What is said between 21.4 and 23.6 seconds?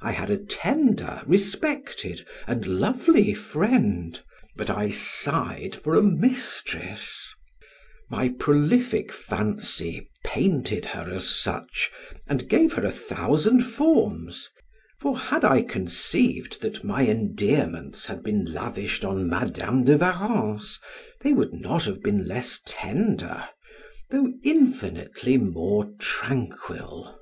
not have been less tender,